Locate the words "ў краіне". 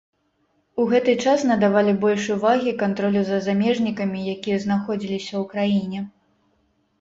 5.43-5.99